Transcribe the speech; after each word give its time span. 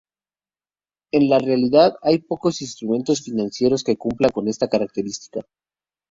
En 1.11 1.29
la 1.29 1.37
realidad, 1.37 1.93
hay 2.01 2.17
pocos 2.17 2.63
instrumentos 2.63 3.21
financieros 3.21 3.83
que 3.83 3.97
cumplan 3.97 4.31
con 4.31 4.47
esta 4.47 4.67
característica. 4.67 5.45